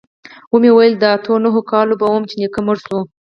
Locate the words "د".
0.97-1.03